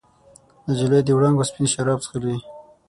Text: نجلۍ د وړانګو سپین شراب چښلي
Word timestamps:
نجلۍ 0.67 1.01
د 1.05 1.09
وړانګو 1.17 1.47
سپین 1.49 1.67
شراب 1.73 1.99
چښلي 2.03 2.37